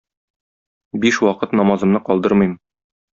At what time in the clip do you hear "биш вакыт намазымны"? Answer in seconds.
1.03-1.99